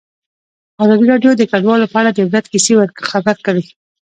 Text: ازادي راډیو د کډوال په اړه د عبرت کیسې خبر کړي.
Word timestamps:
ازادي 0.83 1.05
راډیو 1.13 1.31
د 1.37 1.43
کډوال 1.51 1.81
په 1.91 1.97
اړه 2.01 2.09
د 2.13 2.17
عبرت 2.25 2.45
کیسې 2.53 2.73
خبر 3.11 3.35
کړي. 3.45 3.63